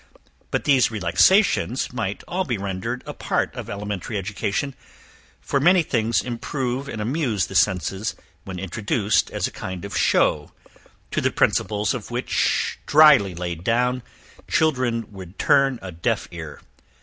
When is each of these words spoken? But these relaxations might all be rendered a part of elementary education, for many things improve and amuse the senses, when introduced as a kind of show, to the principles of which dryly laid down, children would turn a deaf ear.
But 0.49 0.63
these 0.63 0.89
relaxations 0.89 1.93
might 1.93 2.23
all 2.27 2.43
be 2.43 2.57
rendered 2.57 3.03
a 3.05 3.13
part 3.13 3.53
of 3.53 3.69
elementary 3.69 4.17
education, 4.17 4.73
for 5.41 5.59
many 5.59 5.83
things 5.83 6.23
improve 6.23 6.89
and 6.89 6.99
amuse 6.99 7.45
the 7.45 7.53
senses, 7.53 8.15
when 8.43 8.57
introduced 8.57 9.29
as 9.29 9.45
a 9.45 9.51
kind 9.51 9.85
of 9.85 9.95
show, 9.95 10.53
to 11.11 11.21
the 11.21 11.29
principles 11.29 11.93
of 11.93 12.09
which 12.09 12.79
dryly 12.87 13.35
laid 13.35 13.63
down, 13.63 14.01
children 14.47 15.05
would 15.11 15.37
turn 15.37 15.77
a 15.83 15.91
deaf 15.91 16.27
ear. 16.31 16.61